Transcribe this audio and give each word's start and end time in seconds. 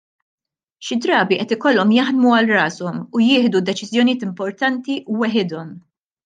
Xi 0.85 0.95
drabi 1.05 1.37
qed 1.41 1.53
ikollhom 1.55 1.93
jaħdmu 1.97 2.31
għal 2.37 2.49
rashom 2.55 2.97
u 3.19 3.21
jieħdu 3.27 3.63
deċiżjonijiet 3.69 4.27
importanti 4.29 4.97
weħidhom. 5.21 5.71